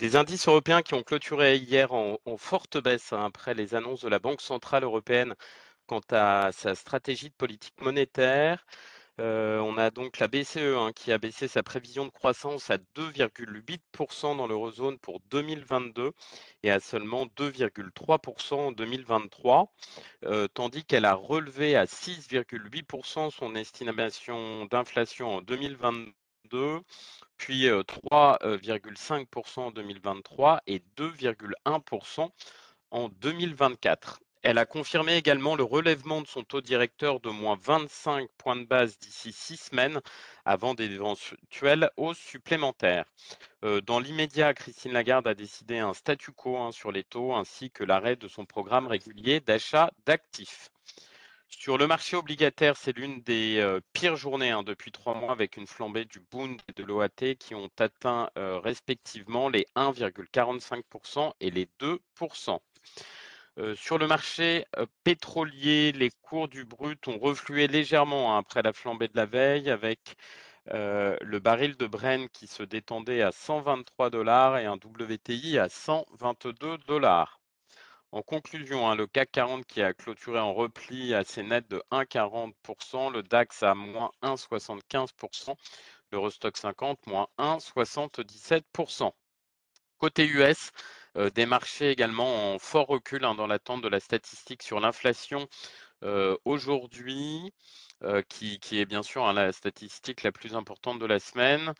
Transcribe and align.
Des 0.00 0.16
indices 0.16 0.48
européens 0.48 0.80
qui 0.80 0.94
ont 0.94 1.02
clôturé 1.02 1.58
hier 1.58 1.92
en, 1.92 2.16
forte 2.38 2.82
baisse 2.82 3.12
hein, 3.12 3.22
après 3.26 3.52
les 3.52 3.74
annonces 3.74 4.00
de 4.00 4.08
la 4.08 4.18
Banque 4.18 4.40
centrale 4.40 4.82
européenne 4.82 5.34
quant 5.86 6.00
à 6.10 6.52
sa 6.52 6.74
stratégie 6.74 7.28
de 7.28 7.34
politique 7.34 7.78
monétaire. 7.82 8.64
Euh, 9.20 9.58
on 9.58 9.76
a 9.76 9.90
donc 9.90 10.18
la 10.18 10.26
BCE 10.26 10.56
hein, 10.56 10.92
qui 10.96 11.12
a 11.12 11.18
baissé 11.18 11.48
sa 11.48 11.62
prévision 11.62 12.06
de 12.06 12.10
croissance 12.10 12.70
à 12.70 12.78
2,8% 12.96 14.38
dans 14.38 14.46
l'eurozone 14.46 14.98
pour 14.98 15.20
2022 15.30 16.12
et 16.62 16.70
à 16.70 16.80
seulement 16.80 17.26
2,3% 17.36 18.54
en 18.54 18.72
2023, 18.72 19.70
euh, 20.24 20.48
tandis 20.48 20.82
qu'elle 20.82 21.04
a 21.04 21.12
relevé 21.12 21.76
à 21.76 21.84
6,8% 21.84 23.30
son 23.30 23.54
estimation 23.54 24.64
d'inflation 24.64 25.36
en 25.36 25.42
2022 25.42 26.14
puis 27.36 27.66
3,5% 27.66 29.60
en 29.60 29.70
2023 29.70 30.62
et 30.66 30.82
2,1% 30.96 32.30
en 32.90 33.08
2024. 33.08 34.20
Elle 34.42 34.56
a 34.56 34.64
confirmé 34.64 35.16
également 35.16 35.54
le 35.54 35.64
relèvement 35.64 36.22
de 36.22 36.26
son 36.26 36.42
taux 36.42 36.62
directeur 36.62 37.20
de 37.20 37.28
moins 37.28 37.58
25 37.60 38.30
points 38.38 38.56
de 38.56 38.64
base 38.64 38.98
d'ici 38.98 39.32
six 39.32 39.58
semaines 39.58 40.00
avant 40.46 40.72
d'éventuelles 40.72 41.90
hausses 41.98 42.18
supplémentaires. 42.18 43.04
Dans 43.84 44.00
l'immédiat, 44.00 44.54
Christine 44.54 44.92
Lagarde 44.92 45.26
a 45.26 45.34
décidé 45.34 45.78
un 45.78 45.92
statu 45.92 46.32
quo 46.32 46.56
hein, 46.56 46.72
sur 46.72 46.90
les 46.90 47.04
taux 47.04 47.34
ainsi 47.34 47.70
que 47.70 47.84
l'arrêt 47.84 48.16
de 48.16 48.28
son 48.28 48.46
programme 48.46 48.86
régulier 48.86 49.40
d'achat 49.40 49.90
d'actifs. 50.06 50.70
Sur 51.50 51.76
le 51.76 51.86
marché 51.86 52.16
obligataire, 52.16 52.76
c'est 52.76 52.96
l'une 52.96 53.20
des 53.22 53.78
pires 53.92 54.16
journées 54.16 54.50
hein, 54.50 54.62
depuis 54.62 54.92
trois 54.92 55.14
mois 55.14 55.32
avec 55.32 55.56
une 55.56 55.66
flambée 55.66 56.04
du 56.06 56.20
Bund 56.20 56.60
et 56.68 56.72
de 56.72 56.84
l'OAT 56.84 57.34
qui 57.38 57.54
ont 57.54 57.68
atteint 57.78 58.30
respectivement 58.36 59.48
les 59.48 59.66
1,45% 59.76 61.32
et 61.40 61.50
les 61.50 61.68
2% 61.80 62.60
sur 63.74 63.98
le 63.98 64.06
marché 64.06 64.64
pétrolier, 65.04 65.92
les 65.92 66.10
cours 66.22 66.48
du 66.48 66.64
brut 66.64 67.06
ont 67.08 67.18
reflué 67.18 67.66
légèrement 67.66 68.34
hein, 68.34 68.38
après 68.38 68.62
la 68.62 68.72
flambée 68.72 69.08
de 69.08 69.16
la 69.16 69.26
veille 69.26 69.70
avec 69.70 70.16
le 70.66 71.38
baril 71.38 71.76
de 71.76 71.86
Brent 71.86 72.28
qui 72.32 72.46
se 72.46 72.62
détendait 72.62 73.22
à 73.22 73.32
123 73.32 74.10
dollars 74.10 74.58
et 74.58 74.66
un 74.66 74.76
WTI 74.76 75.58
à 75.58 75.68
122 75.68 76.78
dollars. 76.86 77.39
En 78.12 78.22
conclusion, 78.22 78.88
hein, 78.88 78.96
le 78.96 79.06
CAC 79.06 79.30
40 79.30 79.66
qui 79.66 79.82
a 79.82 79.94
clôturé 79.94 80.40
en 80.40 80.52
repli 80.52 81.14
assez 81.14 81.44
net 81.44 81.68
de 81.70 81.80
1,40%, 81.92 83.12
le 83.12 83.22
DAX 83.22 83.62
à 83.62 83.74
moins 83.74 84.10
1,75%, 84.22 85.54
l'Eurostock 86.10 86.56
50 86.56 87.06
moins 87.06 87.28
1,77%. 87.38 89.12
Côté 89.98 90.26
US, 90.26 90.70
des 91.34 91.46
marchés 91.46 91.90
également 91.90 92.54
en 92.54 92.58
fort 92.58 92.88
recul 92.88 93.24
hein, 93.24 93.34
dans 93.34 93.46
l'attente 93.46 93.82
de 93.82 93.88
la 93.88 94.00
statistique 94.00 94.62
sur 94.62 94.80
l'inflation 94.80 95.48
aujourd'hui, 96.44 97.52
qui, 98.28 98.58
est 98.72 98.86
bien 98.86 99.02
sûr 99.04 99.24
hein, 99.26 99.32
la 99.34 99.52
statistique 99.52 100.22
la 100.24 100.32
plus 100.32 100.56
importante 100.56 100.98
de 100.98 101.06
la 101.06 101.20
semaine. 101.20 101.74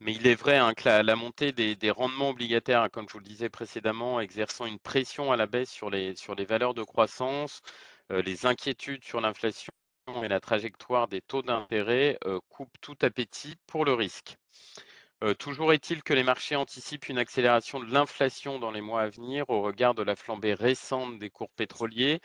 Mais 0.00 0.14
il 0.14 0.26
est 0.26 0.34
vrai 0.34 0.56
hein, 0.56 0.72
que 0.74 0.88
la, 0.88 1.16
montée 1.16 1.52
des, 1.52 1.90
rendements 1.90 2.30
obligataires, 2.30 2.88
comme 2.90 3.06
je 3.08 3.12
vous 3.14 3.18
le 3.18 3.24
disais 3.24 3.50
précédemment, 3.50 4.20
exerçant 4.20 4.66
une 4.66 4.78
pression 4.78 5.30
à 5.30 5.36
la 5.36 5.46
baisse 5.46 5.70
sur 5.70 5.90
les, 5.90 6.16
sur 6.16 6.34
les 6.34 6.44
valeurs 6.44 6.74
de 6.74 6.82
croissance, 6.82 7.60
les 8.10 8.46
inquiétudes 8.46 9.04
sur 9.04 9.20
l'inflation 9.20 9.72
et 10.22 10.28
la 10.28 10.40
trajectoire 10.40 11.06
des 11.06 11.20
taux 11.20 11.42
d'intérêt 11.42 12.18
coupent 12.48 12.80
tout 12.80 12.96
appétit 13.02 13.56
pour 13.66 13.84
le 13.84 13.94
risque 13.94 14.36
toujours 15.38 15.72
est-il 15.72 16.02
que 16.02 16.14
les 16.14 16.22
marchés 16.22 16.56
anticipent 16.56 17.08
une 17.08 17.18
accélération 17.18 17.78
de 17.80 17.92
l'inflation 17.92 18.58
dans 18.58 18.70
les 18.70 18.80
mois 18.80 19.02
à 19.02 19.08
venir 19.08 19.44
au 19.50 19.60
regard 19.62 19.94
de 19.94 20.02
la 20.02 20.16
flambée 20.16 20.54
récente 20.54 21.18
des 21.18 21.28
cours 21.30 21.50
pétroliers. 21.50 22.20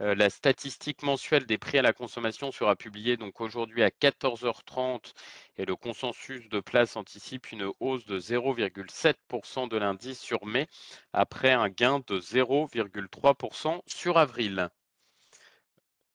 la 0.00 0.30
statistique 0.30 1.02
mensuelle 1.02 1.44
des 1.46 1.58
prix 1.58 1.78
à 1.78 1.82
la 1.82 1.92
consommation 1.92 2.50
sera 2.50 2.74
publiée 2.76 3.16
donc 3.16 3.40
aujourd'hui 3.40 3.82
à 3.82 3.90
14h30 3.90 5.12
et 5.58 5.66
le 5.66 5.76
consensus 5.76 6.48
de 6.48 6.60
place 6.60 6.96
anticipe 6.96 7.52
une 7.52 7.70
hausse 7.80 8.06
de 8.06 8.18
0,7% 8.18 9.68
de 9.68 9.76
l'indice 9.76 10.20
sur 10.20 10.46
mai 10.46 10.68
après 11.12 11.52
un 11.52 11.68
gain 11.68 12.00
de 12.06 12.18
0,3% 12.18 13.82
sur 13.86 14.16
avril. 14.16 14.70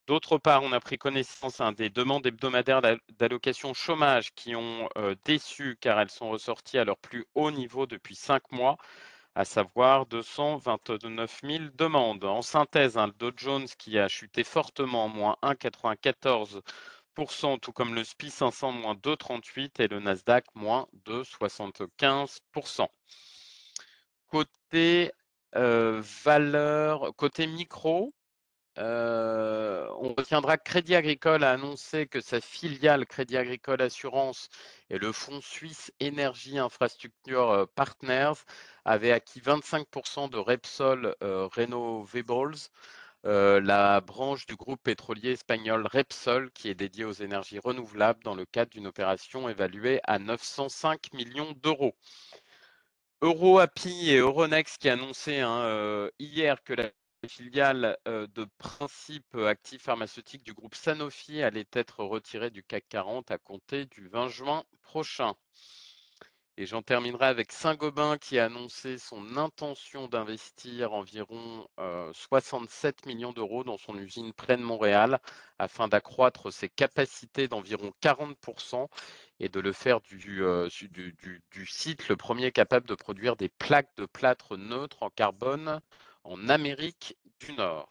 D'autre 0.05 0.37
part, 0.37 0.63
on 0.63 0.73
a 0.73 0.81
pris 0.81 0.97
connaissance 0.97 1.61
des 1.77 1.89
demandes 1.89 2.25
hebdomadaires 2.25 2.81
d'allocation 3.19 3.73
chômage 3.73 4.33
qui 4.33 4.53
ont 4.53 4.89
euh, 4.97 5.15
déçu 5.23 5.77
car 5.79 5.97
elles 5.97 6.09
sont 6.09 6.29
ressorties 6.29 6.77
à 6.77 6.83
leur 6.83 6.97
plus 6.97 7.25
haut 7.35 7.51
niveau 7.51 7.85
depuis 7.85 8.15
cinq 8.15 8.51
mois, 8.51 8.75
à 9.35 9.45
savoir 9.45 10.05
229 10.07 11.39
000 11.43 11.63
demandes. 11.75 12.25
En 12.25 12.41
synthèse, 12.41 12.97
hein, 12.97 13.07
le 13.07 13.13
Dow 13.13 13.31
Jones 13.35 13.67
qui 13.77 13.97
a 13.97 14.09
chuté 14.09 14.43
fortement, 14.43 15.07
moins 15.07 15.37
1,94%, 15.41 17.59
tout 17.59 17.71
comme 17.71 17.95
le 17.95 18.03
SPI 18.03 18.29
500, 18.29 18.73
moins 18.73 18.95
2,38% 18.95 19.79
et 19.79 19.87
le 19.87 20.01
Nasdaq, 20.01 20.45
moins 20.53 20.87
2,75%. 21.05 22.89
Côté 24.27 25.13
euh, 25.55 26.01
valeur, 26.25 27.15
côté 27.15 27.47
micro, 27.47 28.13
euh, 28.79 29.87
on 29.99 30.13
retiendra 30.15 30.57
que 30.57 30.63
Crédit 30.63 30.95
Agricole 30.95 31.43
a 31.43 31.51
annoncé 31.51 32.07
que 32.07 32.21
sa 32.21 32.41
filiale 32.41 33.05
Crédit 33.05 33.37
Agricole 33.37 33.81
Assurance 33.83 34.49
et 34.89 34.97
le 34.97 35.11
fonds 35.11 35.41
suisse 35.41 35.91
Énergie 35.99 36.57
Infrastructure 36.57 37.51
euh, 37.51 37.65
Partners 37.75 38.33
avaient 38.83 39.11
acquis 39.11 39.41
25% 39.41 40.29
de 40.31 40.37
Repsol 40.37 41.15
euh, 41.21 41.47
Renovables, 41.55 42.57
la 43.23 44.01
branche 44.01 44.45
du 44.47 44.55
groupe 44.55 44.81
pétrolier 44.83 45.33
espagnol 45.33 45.87
Repsol 45.87 46.51
qui 46.51 46.69
est 46.69 46.75
dédiée 46.75 47.05
aux 47.05 47.11
énergies 47.13 47.59
renouvelables 47.59 48.23
dans 48.23 48.35
le 48.35 48.45
cadre 48.45 48.71
d'une 48.71 48.87
opération 48.87 49.47
évaluée 49.49 50.01
à 50.03 50.19
905 50.19 51.13
millions 51.13 51.53
d'euros. 51.61 51.95
EuroAPI 53.21 54.11
et 54.11 54.17
Euronext 54.17 54.81
qui 54.81 54.89
annonçaient 54.89 55.39
hein, 55.41 56.09
hier 56.19 56.61
que 56.63 56.73
la 56.73 56.91
filiales 57.27 57.97
de 58.05 58.47
principe 58.57 59.35
actifs 59.35 59.83
pharmaceutiques 59.83 60.43
du 60.43 60.53
groupe 60.53 60.75
Sanofi 60.75 61.41
allaient 61.41 61.67
être 61.73 62.03
retirées 62.03 62.51
du 62.51 62.63
CAC 62.63 62.85
40 62.89 63.31
à 63.31 63.37
compter 63.37 63.85
du 63.85 64.07
20 64.07 64.29
juin 64.29 64.63
prochain. 64.81 65.35
Et 66.55 66.67
j'en 66.67 66.83
terminerai 66.83 67.25
avec 67.25 67.51
Saint-Gobain 67.51 68.19
qui 68.19 68.37
a 68.37 68.45
annoncé 68.45 68.99
son 68.99 69.37
intention 69.37 70.07
d'investir 70.07 70.93
environ 70.93 71.67
67 72.13 73.07
millions 73.07 73.33
d'euros 73.33 73.63
dans 73.63 73.79
son 73.79 73.97
usine 73.97 74.33
près 74.33 74.55
de 74.55 74.61
Montréal 74.61 75.19
afin 75.57 75.87
d'accroître 75.87 76.53
ses 76.53 76.69
capacités 76.69 77.47
d'environ 77.47 77.91
40% 78.03 78.87
et 79.39 79.49
de 79.49 79.59
le 79.59 79.73
faire 79.73 79.99
du, 80.01 80.17
du, 81.51 81.65
site 81.65 82.07
le 82.07 82.17
premier 82.17 82.51
capable 82.51 82.87
de 82.87 82.95
produire 82.95 83.35
des 83.35 83.49
plaques 83.49 83.95
de 83.97 84.05
plâtre 84.05 84.55
neutres 84.55 85.01
en 85.01 85.09
carbone 85.09 85.81
en 86.23 86.49
Amérique 86.49 87.17
du 87.39 87.53
Nord. 87.53 87.89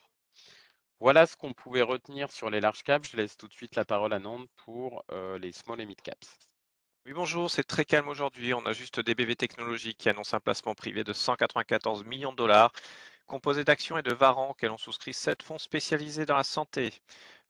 Voilà 1.01 1.27
ce 1.27 1.37
qu'on 1.37 1.53
pouvait 1.53 1.83
retenir 1.83 2.31
sur 2.31 2.49
les 2.49 2.61
large 2.61 2.83
caps. 2.85 3.11
Je 3.11 3.17
laisse 3.17 3.37
tout 3.37 3.49
de 3.49 3.53
suite 3.53 3.75
la 3.75 3.85
parole 3.85 4.13
à 4.13 4.19
Nantes 4.19 4.49
pour 4.57 5.05
euh, 5.11 5.39
les 5.39 5.53
small 5.53 5.81
et 5.81 5.87
mid 5.87 6.01
caps. 6.01 6.39
Oui, 7.05 7.13
bonjour, 7.13 7.51
c'est 7.51 7.65
très 7.65 7.85
calme 7.85 8.09
aujourd'hui. 8.09 8.55
On 8.55 8.65
a 8.67 8.73
juste 8.73 9.01
des 9.01 9.17
BV 9.17 9.35
Technologies 9.35 9.97
qui 9.97 10.09
annoncent 10.09 10.37
un 10.37 10.41
placement 10.41 10.75
privé 10.77 11.03
de 11.03 11.13
194 11.13 12.05
millions 12.05 12.31
de 12.31 12.37
dollars, 12.37 12.73
composé 13.27 13.65
d'actions 13.65 13.99
et 13.99 14.03
de 14.03 14.15
varants, 14.15 14.55
qu'elles 14.55 14.71
ont 14.71 14.79
souscrit 14.79 15.13
7 15.13 15.43
fonds 15.43 15.59
spécialisés 15.59 16.27
dans 16.27 16.37
la 16.37 16.45
santé. 16.45 16.93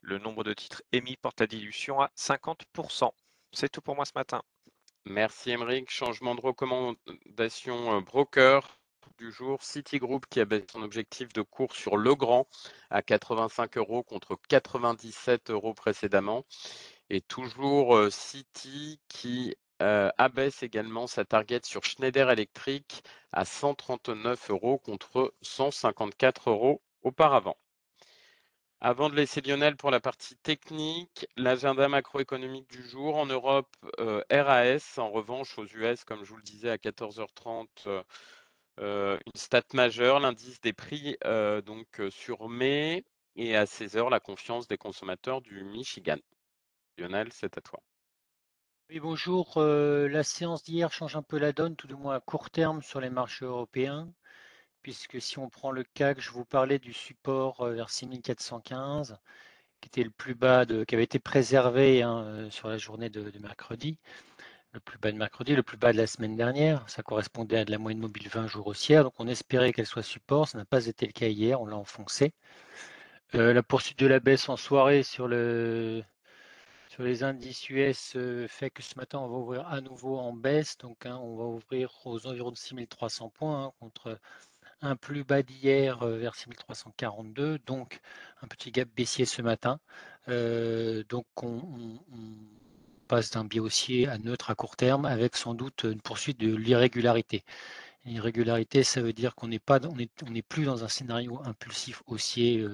Le 0.00 0.19
nombre 0.19 0.44
de 0.44 0.54
titres 0.54 0.82
émis 0.92 1.19
porte 1.19 1.41
la 1.41 1.47
dilution 1.47 2.00
à 2.00 2.10
50%. 2.16 3.12
C'est 3.53 3.69
tout 3.69 3.82
pour 3.82 3.94
moi 3.94 4.06
ce 4.06 4.12
matin. 4.15 4.42
Merci 5.04 5.50
Émeric. 5.50 5.91
Changement 5.91 6.34
de 6.34 6.41
recommandation 6.41 8.00
broker 8.00 8.82
du 9.19 9.33
jour, 9.33 9.63
Citigroup 9.63 10.21
qui 10.28 10.41
avait 10.41 10.65
son 10.71 10.83
objectif 10.83 11.33
de 11.33 11.43
cours 11.43 11.75
sur 11.75 11.97
Legrand 11.97 12.47
à 12.91 13.03
85 13.03 13.77
euros 13.78 14.03
contre 14.03 14.39
97 14.49 15.51
euros 15.51 15.75
précédemment. 15.75 16.45
Et 17.10 17.21
toujours 17.21 17.97
euh, 17.97 18.10
Citi 18.10 19.01
qui 19.09 19.54
euh, 19.83 20.10
abaisse 20.19 20.63
également 20.63 21.07
sa 21.07 21.25
target 21.25 21.60
sur 21.65 21.84
Schneider 21.84 22.31
Electric 22.31 23.03
à 23.33 23.45
139 23.45 24.51
euros 24.51 24.78
contre 24.78 25.34
154 25.43 26.51
euros 26.51 26.83
auparavant. 27.03 27.57
Avant 28.81 29.09
de 29.10 29.15
laisser 29.15 29.41
Lionel 29.41 29.77
pour 29.77 29.93
la 29.93 30.01
partie 30.01 30.37
technique, 30.37 31.27
l'agenda 31.37 31.89
macroéconomique 31.89 32.69
du 32.69 32.83
jour 32.83 33.16
en 33.16 33.27
Europe, 33.27 33.69
euh, 34.01 34.25
RAS, 34.31 34.98
en 34.98 35.10
revanche 35.10 35.57
aux 35.57 35.66
US, 35.66 36.03
comme 36.05 36.25
je 36.25 36.31
vous 36.31 36.37
le 36.37 36.43
disais 36.43 36.69
à 36.69 36.78
14h30, 36.78 37.69
une 38.78 39.19
stat 39.34 39.63
majeure, 39.74 40.21
l'indice 40.21 40.60
des 40.60 40.72
prix 40.72 41.16
donc 41.65 42.01
sur 42.10 42.48
mai 42.48 43.04
et 43.36 43.57
à 43.57 43.66
16 43.66 43.97
heures 43.97 44.10
la 44.10 44.21
confiance 44.21 44.69
des 44.69 44.78
consommateurs 44.78 45.41
du 45.41 45.65
Michigan. 45.65 46.19
Lionel, 46.98 47.28
c'est 47.33 47.57
à 47.57 47.60
toi. 47.60 47.80
Oui, 48.92 49.01
bonjour. 49.01 49.54
Euh, 49.57 50.07
la 50.09 50.22
séance 50.22 50.63
d'hier 50.65 50.92
change 50.92 51.16
un 51.16 51.22
peu 51.22 51.39
la 51.39 51.53
donne, 51.53 51.77
tout 51.77 51.86
du 51.86 51.95
moins 51.95 52.16
à 52.16 52.21
court 52.21 52.51
terme 52.51 52.83
sur 52.83 53.01
les 53.01 53.09
marchés 53.09 53.47
européens, 53.47 54.13
puisque 54.83 55.21
si 55.21 55.39
on 55.39 55.48
prend 55.48 55.71
le 55.71 55.83
CAC, 55.83 56.21
je 56.21 56.30
vous 56.30 56.45
parlais 56.45 56.78
du 56.78 56.92
support 56.92 57.63
euh, 57.63 57.72
vers 57.72 57.89
6415, 57.89 59.19
qui 59.80 59.89
était 59.89 60.04
le 60.04 60.10
plus 60.10 60.34
bas, 60.34 60.66
de, 60.66 60.84
qui 60.84 60.95
avait 60.95 61.04
été 61.04 61.19
préservé 61.19 62.03
hein, 62.03 62.22
euh, 62.24 62.51
sur 62.51 62.69
la 62.69 62.77
journée 62.78 63.09
de, 63.09 63.33
mercredi, 63.39 63.98
le 64.72 64.80
plus 64.80 64.98
bas 64.98 65.13
de 65.13 65.19
mercredi, 65.19 65.54
le 65.54 65.63
plus 65.63 65.77
bas 65.77 65.92
de 65.92 65.98
la 65.98 66.07
semaine 66.07 66.36
dernière. 66.36 66.89
Ça 66.89 67.03
correspondait 67.03 67.59
à 67.59 67.65
de 67.65 67.71
la 67.71 67.78
moyenne 67.78 68.01
mobile 68.01 68.28
20 68.28 68.47
jours 68.47 68.66
haussière, 68.66 69.04
donc 69.04 69.15
on 69.19 69.28
espérait 69.28 69.72
qu'elle 69.72 69.86
soit 69.86 70.03
support. 70.03 70.48
Ça 70.48 70.59
n'a 70.59 70.65
pas 70.65 70.86
été 70.86 71.07
le 71.07 71.13
cas 71.13 71.28
hier, 71.28 71.60
on 71.60 71.66
l'a 71.66 71.77
enfoncé. 71.77 72.33
la 73.33 73.63
poursuite 73.63 73.98
de 73.98 74.07
la 74.07 74.21
baisse 74.21 74.48
en 74.48 74.57
soirée 74.57 75.03
sur 75.03 75.28
le 75.28 76.03
sur 76.92 77.03
les 77.04 77.22
indices 77.24 77.71
US 77.71 78.16
euh, 78.16 78.47
fait 78.48 78.69
que 78.69 78.83
ce 78.83 78.97
matin, 78.98 79.19
on 79.19 79.27
va 79.28 79.39
ouvrir 79.39 79.66
à 79.66 79.80
nouveau 79.80 80.19
en 80.19 80.34
baisse. 80.34 80.77
Donc, 80.77 81.07
hein, 81.07 81.16
on 81.22 81.36
va 81.36 81.45
ouvrir 81.45 81.91
aux 82.04 82.27
environs 82.27 82.51
de 82.51 82.57
6300 82.59 83.30
points 83.30 83.65
hein, 83.65 83.72
contre 83.80 84.19
un 84.83 84.97
plus 84.97 85.24
bas 85.24 85.42
d'hier 85.42 86.03
euh, 86.03 86.19
vers 86.19 86.34
6342. 86.34 87.59
Donc, 87.66 88.01
un 88.42 88.47
petit 88.47 88.72
gap 88.72 88.89
baissier 88.95 89.24
ce 89.24 89.41
matin. 89.41 89.80
Euh, 90.28 91.03
donc, 91.09 91.24
on, 91.42 91.98
d'un 93.32 93.44
biais 93.44 93.60
haussier 93.60 94.09
à 94.09 94.18
neutre 94.18 94.50
à 94.50 94.54
court 94.54 94.76
terme 94.76 95.04
avec 95.04 95.36
sans 95.36 95.54
doute 95.54 95.84
une 95.84 96.00
poursuite 96.00 96.38
de 96.41 96.54
l'irrégularité. 96.54 97.44
L'irrégularité, 98.04 98.82
ça 98.82 99.00
veut 99.00 99.12
dire 99.12 99.34
qu'on 99.34 99.48
n'est 99.48 99.60
pas, 99.60 99.78
on 99.86 99.97
on 100.26 100.42
plus 100.48 100.64
dans 100.64 100.84
un 100.84 100.88
scénario 100.88 101.41
impulsif 101.44 102.03
haussier 102.06 102.66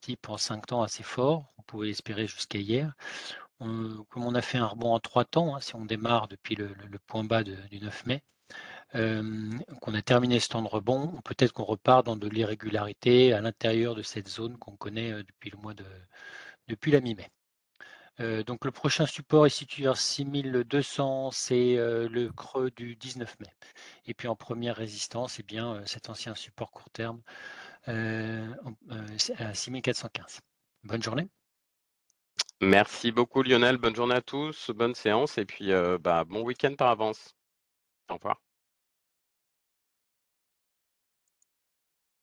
type 0.00 0.28
en 0.28 0.38
5 0.38 0.66
temps 0.66 0.82
assez 0.82 1.04
fort. 1.04 1.44
On 1.58 1.62
pouvait 1.62 1.86
l'espérer 1.88 2.26
jusqu'à 2.26 2.58
hier 2.58 2.92
comme 4.08 4.24
on 4.24 4.34
a 4.34 4.42
fait 4.42 4.58
un 4.58 4.66
rebond 4.66 4.92
en 4.94 5.00
trois 5.00 5.24
temps, 5.24 5.54
hein, 5.56 5.60
si 5.60 5.74
on 5.76 5.84
démarre 5.84 6.28
depuis 6.28 6.54
le, 6.56 6.74
point 7.06 7.24
bas 7.24 7.42
du 7.44 7.80
9 7.80 8.06
mai, 8.06 8.22
qu'on 9.80 9.94
a 9.94 10.02
terminé 10.02 10.40
ce 10.40 10.48
temps 10.48 10.62
de 10.62 10.68
rebond, 10.68 11.20
peut-être 11.24 11.52
qu'on 11.52 11.64
repart 11.64 12.04
dans 12.04 12.16
de 12.16 12.28
l'irrégularité 12.28 13.32
à 13.32 13.40
l'intérieur 13.40 13.94
de 13.94 14.02
cette 14.02 14.28
zone 14.28 14.58
qu'on 14.58 14.76
connaît 14.76 15.12
depuis 15.24 15.50
le 15.50 15.58
mois 15.58 15.74
de 15.74 15.84
depuis 16.68 16.92
la 16.92 17.00
mi-mai. 17.00 17.30
Donc 18.46 18.64
le 18.64 18.70
prochain 18.70 19.06
support 19.06 19.46
est 19.46 19.50
situé 19.50 19.86
à 19.86 19.94
6200, 19.94 21.30
c'est 21.30 21.76
le 21.76 22.28
creux 22.30 22.70
du 22.70 22.96
19 22.96 23.38
mai. 23.40 23.52
Et 24.06 24.14
puis 24.14 24.28
en 24.28 24.36
première 24.36 24.76
résistance, 24.76 25.38
eh 25.40 25.42
bien 25.42 25.82
cet 25.86 26.10
ancien 26.10 26.34
support 26.34 26.70
court 26.70 26.90
terme 26.90 27.20
à 27.86 29.54
6415. 29.54 30.40
Bonne 30.84 31.02
journée. 31.02 31.28
Merci 32.62 33.10
beaucoup 33.10 33.42
Lionel, 33.42 33.76
bonne 33.76 33.96
journée 33.96 34.14
à 34.14 34.22
tous, 34.22 34.70
bonne 34.70 34.94
séance 34.94 35.36
et 35.36 35.44
puis 35.44 35.72
euh, 35.72 35.98
bah, 35.98 36.22
bon 36.24 36.42
week-end 36.42 36.74
par 36.76 36.90
avance. 36.90 37.34
Au 38.08 38.14
revoir. 38.14 38.40